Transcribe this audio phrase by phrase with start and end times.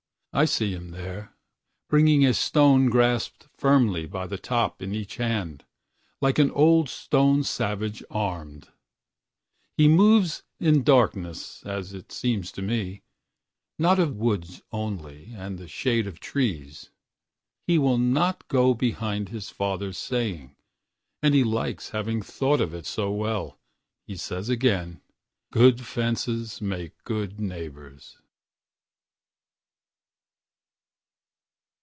[0.33, 5.65] I see him thereBringing a stone grasped firmly by the topIn each hand,
[6.21, 8.69] like an old stone savage armed.
[9.75, 13.01] He moves in darkness as it seems to me,
[13.77, 16.91] Not of woods only and the shade of trees.
[17.67, 20.55] He will not go behind his father's saying,
[21.21, 23.57] And he likes having thought of it so wellHe
[24.17, 25.01] says again,
[25.51, 28.17] "Good fences make good neighbors."